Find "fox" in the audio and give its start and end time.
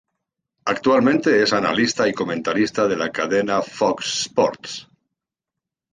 3.61-4.21